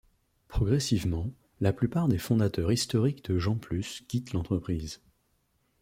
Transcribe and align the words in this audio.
Progressivement, 0.47 1.31
la 1.59 1.73
plupart 1.73 2.07
des 2.07 2.17
fondateurs 2.17 2.71
historiques 2.71 3.23
de 3.29 3.37
Gemplus 3.37 4.01
quittent 4.07 4.33
l'entreprise. 4.33 4.99